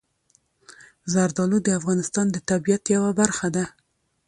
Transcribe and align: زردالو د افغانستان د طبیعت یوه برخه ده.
زردالو 1.13 1.57
د 1.65 1.69
افغانستان 1.79 2.25
د 2.31 2.37
طبیعت 2.49 2.83
یوه 2.95 3.11
برخه 3.21 3.47
ده. 3.55 3.65